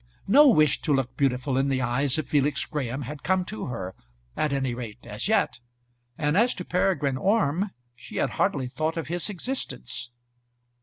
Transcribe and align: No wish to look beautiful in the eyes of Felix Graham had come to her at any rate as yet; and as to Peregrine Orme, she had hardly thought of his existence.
No 0.27 0.47
wish 0.49 0.81
to 0.81 0.93
look 0.95 1.15
beautiful 1.15 1.59
in 1.59 1.67
the 1.69 1.83
eyes 1.83 2.17
of 2.17 2.27
Felix 2.27 2.65
Graham 2.65 3.03
had 3.03 3.21
come 3.21 3.45
to 3.45 3.67
her 3.67 3.93
at 4.35 4.51
any 4.51 4.73
rate 4.73 5.05
as 5.05 5.27
yet; 5.27 5.59
and 6.17 6.35
as 6.35 6.55
to 6.55 6.65
Peregrine 6.65 7.17
Orme, 7.17 7.69
she 7.95 8.15
had 8.15 8.31
hardly 8.31 8.67
thought 8.67 8.97
of 8.97 9.09
his 9.09 9.29
existence. 9.29 10.09